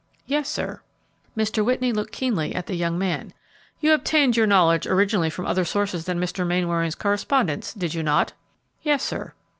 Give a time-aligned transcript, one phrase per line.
[0.25, 0.81] "Yes, sir."
[1.37, 1.63] Mr.
[1.63, 3.33] Whitney looked keenly at the young man.
[3.81, 6.43] "You obtained your knowledge originally from other sources than Mr.
[6.43, 8.33] Mainwaring's correspondence, did you not?"
[8.81, 9.33] "Yes, sir."